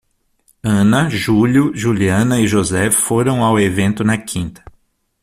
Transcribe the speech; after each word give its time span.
Ana, 0.63 1.09
Júlio, 1.11 1.75
Juliana 1.75 2.39
e 2.39 2.47
José 2.47 2.89
foram 2.89 3.43
ao 3.43 3.59
evento 3.59 4.03
na 4.03 4.17
quinta. 4.17 4.63